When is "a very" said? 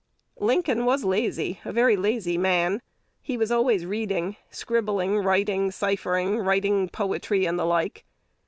1.63-1.95